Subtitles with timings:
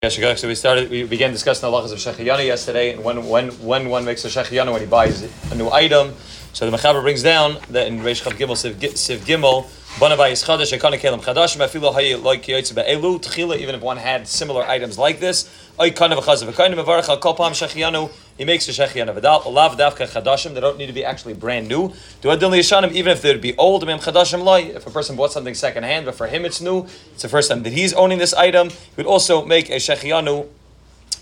[0.00, 3.88] So we started, we began discussing the halachas of Shechiyanu yesterday, and when when when
[3.88, 6.14] one makes a Shechiyanu when he buys a new item.
[6.58, 9.64] So the Mechaber brings down that in Reish Chav Gimel Siv Gimel,
[10.00, 13.56] Banabayis Chadash Ekana Kelim Chadash Mafilo Hayi Like Yoytze Be'elu Tchila.
[13.58, 15.48] Even if one had similar items like this,
[15.80, 18.10] Oy Kana V'Chazav Ekana Mevarach Al Kol Pam Shechiyanu.
[18.36, 20.54] He makes a Shechiyanu V'Dal Lav Davka Chadashim.
[20.54, 21.92] They don't need to be actually brand new.
[22.22, 23.86] Do Adil Yishanim even if they'd be old.
[23.86, 24.62] Mem Chadashim Loi.
[24.62, 27.50] If a person bought something second hand, but for him it's new, it's the first
[27.50, 28.70] time that he's owning this item.
[28.70, 30.48] He would also make a Shechiyanu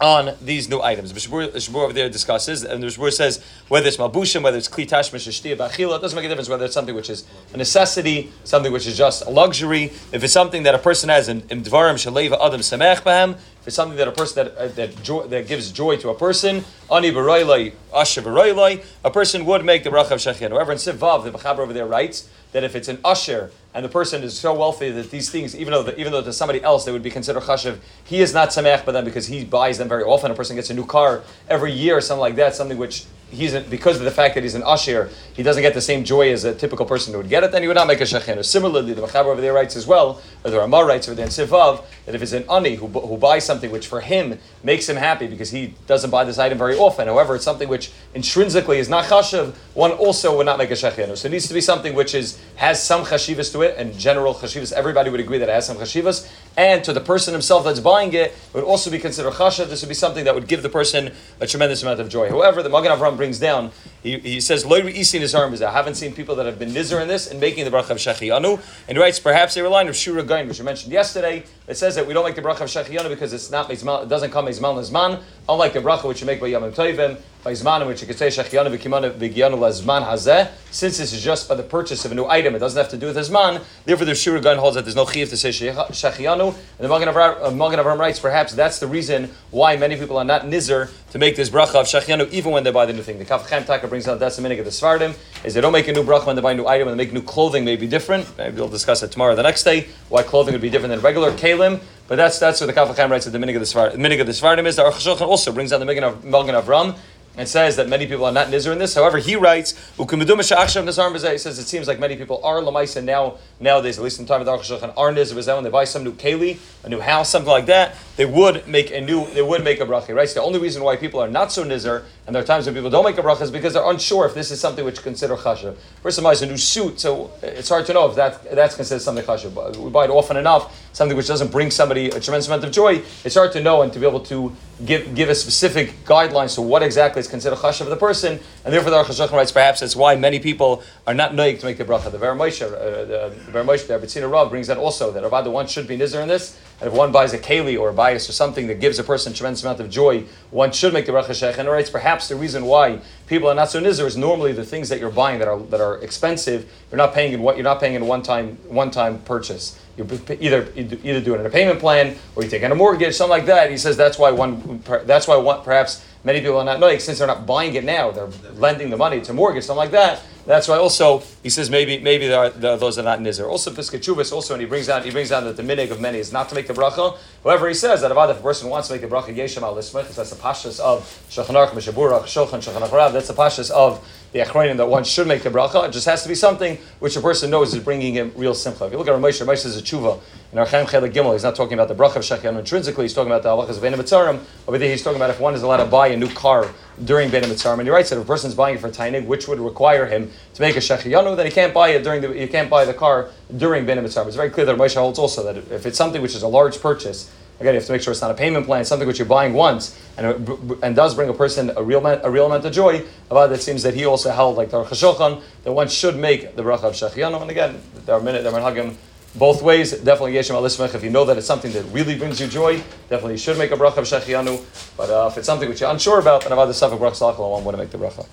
[0.00, 1.12] on these new items.
[1.12, 4.88] The Shbur over there discusses, and the Shbur says whether it's malbushim, whether it's kli
[4.88, 8.32] tashmish, shtiyah bachila, it doesn't make a difference whether it's something which is a necessity,
[8.44, 9.84] something which is just a luxury.
[10.12, 13.96] If it's something that a person has in dvarim shaleva adam samech bahem, it's something
[13.96, 17.72] that a person that uh, that, joy, that gives joy to a person, ani b'roilai,
[17.92, 20.50] b'roilai, a person would make the bracha of shechin.
[20.50, 23.88] However, in Sivav, the Mechaber over there writes that if it's an usher and the
[23.88, 26.84] person is so wealthy that these things, even though the, even though to somebody else
[26.84, 29.88] they would be considered chashiv, he is not samech by them because he buys them
[29.88, 30.30] very often.
[30.30, 33.60] A person gets a new car every year something like that, something which he's a,
[33.60, 36.44] because of the fact that he's an usher, he doesn't get the same joy as
[36.44, 37.52] a typical person who would get it.
[37.52, 38.44] Then he would not make a shechin.
[38.44, 41.30] Similarly, the Mechaber over there writes as well, or the Ramah writes over there in
[41.30, 44.96] Sivav, that if it's an ani who, who buys something which for him makes him
[44.96, 47.08] happy because he doesn't buy this item very often.
[47.08, 49.54] However, it's something which intrinsically is not chashiv.
[49.74, 51.16] One also would not make a shechin.
[51.16, 54.34] So it needs to be something which is has some chashivas to it, and general
[54.34, 54.72] chashivas.
[54.72, 56.30] Everybody would agree that it has some chashivas.
[56.56, 59.68] And to the person himself that's buying it, it would also be considered chashav.
[59.68, 62.28] This would be something that would give the person a tremendous amount of joy.
[62.28, 63.72] However, the Magen Avram brings down.
[64.04, 67.08] He, he says, "Loy isin is I haven't seen people that have been nizer in
[67.08, 70.28] this and making the bracha of shechiyanu." And he writes, perhaps they rely on Shura
[70.28, 71.44] Gain, which we mentioned yesterday.
[71.66, 74.30] It says that we don't like the bracha of shechiyanu because it's not it doesn't
[74.30, 75.22] come mizman lezman.
[75.48, 78.28] Unlike the bracha which you make by Yom Tovim, by Zman, which you could say
[78.28, 80.50] shechiyanu v'kimanu v'giyanu lezman hazeh.
[80.70, 82.98] Since this is just by the purchase of a new item, it doesn't have to
[82.98, 83.62] do with Zman.
[83.84, 86.54] Therefore, the Shura Gain holds that there's no chiv to say shechiyanu.
[86.78, 90.42] And the uh, Magen Avram writes, perhaps that's the reason why many people are not
[90.42, 93.18] nizer to make this bracha of shechiyanu even when they buy the new thing.
[93.18, 95.72] The Kaf Chaim Taka brings out that's the minig of the Sefardim is they don't
[95.72, 97.64] make a new bracha when they buy a new item, and they make new clothing
[97.64, 98.26] may be different.
[98.36, 101.30] Maybe we'll discuss it tomorrow, the next day, why clothing would be different than regular
[101.30, 101.80] kalim.
[102.08, 103.94] But that's that's what the Kaf writes at the minig of the Sefardim.
[103.94, 106.96] Minig of the Sefardim is the Aruch also brings out the Magen of Avram
[107.36, 108.94] and says that many people are not nizer in this.
[108.94, 114.04] However, he writes, he says it seems like many people are lamaisa now nowadays, at
[114.04, 116.58] least in the time of the Aruch are nizer when they buy some new keli,
[116.84, 117.96] a new house, something like that.
[118.16, 120.14] They would make a new, they would make a bracha.
[120.14, 120.28] Right?
[120.28, 122.74] So the only reason why people are not so nizer, and there are times when
[122.74, 125.36] people don't make a bracha, is because they're unsure if this is something which consider
[125.36, 125.76] chashav.
[126.02, 129.24] Person buys a new suit, so it's hard to know if that that's considered something
[129.24, 129.76] chashav.
[129.76, 133.02] We buy it often enough, something which doesn't bring somebody a tremendous amount of joy.
[133.24, 136.62] It's hard to know and to be able to give give a specific guidelines to
[136.62, 139.96] what exactly is considered chashav of the person, and therefore the Aruch writes perhaps that's
[139.96, 142.10] why many people are not noig to make the bracha.
[142.10, 145.50] The Ver uh, the Be'er Moshe, the Abitzina Rav brings that also that Rabbi the
[145.50, 148.28] one should be nizer in this, and if one buys a keli or a bias
[148.28, 151.12] or something that gives a person a tremendous amount of joy, one should make the
[151.12, 151.58] bracha shech.
[151.58, 154.88] And writes perhaps the reason why people are not so nizer is normally the things
[154.88, 156.70] that you're buying that are that are expensive.
[156.90, 159.78] You're not paying in what you're not paying in one time one time purchase.
[159.96, 160.08] You
[160.40, 163.30] either either do it in a payment plan or you take in a mortgage, something
[163.30, 163.70] like that.
[163.70, 167.18] He says that's why one that's why one perhaps many people are not like since
[167.18, 170.22] they're not buying it now, they're lending the money to mortgage, something like that.
[170.46, 173.20] That's why also he says maybe maybe there are, there are those that are not
[173.20, 173.48] nizer.
[173.48, 176.00] Also Piskei Teshuvos also and he brings down he brings down that the minig of
[176.00, 177.16] many is not to make the bracha.
[177.42, 179.90] However, he says that if a person wants to make the bracha yeshem al that's
[179.90, 185.04] the pashas of shachanarch mishaburach shochan shachanach That's the pashas of the achronim that one
[185.04, 185.88] should make the bracha.
[185.88, 188.84] It just has to be something which a person knows is bringing him real simcha.
[188.84, 190.20] If you look at Ramesh, Ramesh is a tshuva
[190.52, 191.32] in Archaim Chelik Gimel.
[191.32, 193.04] He's not talking about the bracha of shechianu intrinsically.
[193.04, 195.78] He's talking about the halachas of Over there, he's talking about if one is allowed
[195.78, 196.68] to buy a new car
[197.04, 197.78] during Bein Mitzarim.
[197.78, 200.06] And he writes that if a person is buying it for tainig, which would require
[200.06, 202.84] him to make a shechianu, then he can't buy it during the you can't buy
[202.84, 204.26] the car during Bein Mitzarim.
[204.26, 206.80] It's very clear that Ramesh holds also that if it's something which is a large
[206.80, 209.28] purchase Again, you have to make sure it's not a payment plan, something which you're
[209.28, 210.48] buying once, and
[210.82, 213.04] and does bring a person a real a real amount of joy.
[213.30, 216.62] About it seems that he also held like the Shulchan that one should make the
[216.62, 217.40] bracha of Shechianu.
[217.40, 218.96] And again, there are minute there are hagim
[219.36, 219.92] both ways.
[219.92, 220.94] Definitely Yeshem Alismech.
[220.94, 222.78] If you know that it's something that really brings you joy,
[223.08, 224.62] definitely you should make a bracha of Shechianu.
[224.96, 227.64] But uh, if it's something which you're unsure about, then about the Safak Bracha one
[227.64, 228.26] want to make the bracha.